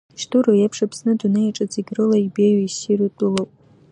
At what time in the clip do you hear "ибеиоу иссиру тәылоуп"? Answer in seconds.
2.25-3.51